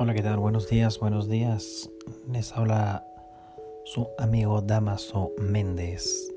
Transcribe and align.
Hola, 0.00 0.14
¿qué 0.14 0.22
tal? 0.22 0.38
Buenos 0.38 0.68
días, 0.68 1.00
buenos 1.00 1.28
días. 1.28 1.90
Les 2.30 2.52
habla 2.52 3.04
su 3.84 4.06
amigo 4.16 4.60
Damaso 4.62 5.32
Méndez. 5.38 6.32